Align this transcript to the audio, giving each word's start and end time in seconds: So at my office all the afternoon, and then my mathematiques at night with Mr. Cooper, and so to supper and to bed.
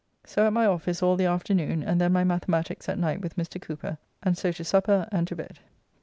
So 0.25 0.47
at 0.47 0.53
my 0.53 0.65
office 0.65 1.03
all 1.03 1.15
the 1.15 1.27
afternoon, 1.27 1.83
and 1.83 2.01
then 2.01 2.11
my 2.11 2.23
mathematiques 2.23 2.89
at 2.89 2.97
night 2.97 3.21
with 3.21 3.35
Mr. 3.35 3.61
Cooper, 3.61 3.99
and 4.23 4.35
so 4.35 4.51
to 4.51 4.63
supper 4.63 5.07
and 5.11 5.27
to 5.27 5.35
bed. 5.35 5.59